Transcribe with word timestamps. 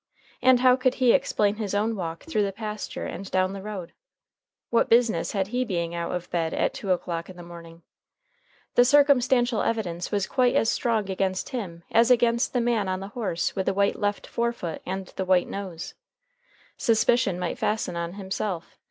And 0.41 0.61
how 0.61 0.75
could 0.77 0.95
he 0.95 1.11
explain 1.13 1.57
his 1.57 1.75
own 1.75 1.95
walk 1.95 2.23
through 2.23 2.41
the 2.41 2.51
pasture 2.51 3.05
and 3.05 3.29
down 3.29 3.53
the 3.53 3.61
road? 3.61 3.93
What 4.71 4.89
business 4.89 5.33
had 5.33 5.49
he 5.49 5.63
being 5.63 5.93
out 5.93 6.11
of 6.11 6.27
bed 6.31 6.55
at 6.55 6.73
two 6.73 6.91
o'clock 6.91 7.29
in 7.29 7.37
the 7.37 7.43
morning? 7.43 7.83
The 8.73 8.83
circumstantial 8.83 9.61
evidence 9.61 10.11
was 10.11 10.25
quite 10.25 10.55
as 10.55 10.71
strong 10.71 11.07
against 11.11 11.49
him 11.49 11.83
as 11.91 12.09
against 12.09 12.53
the 12.53 12.61
man 12.61 12.87
on 12.87 12.99
the 12.99 13.09
horse 13.09 13.55
with 13.55 13.67
the 13.67 13.75
white 13.75 13.95
left 13.99 14.25
forefoot 14.25 14.81
and 14.87 15.05
the 15.17 15.23
white 15.25 15.47
nose. 15.47 15.93
Suspicion 16.77 17.37
might 17.37 17.59
fasten 17.59 17.95
on 17.95 18.13
himself. 18.13 18.79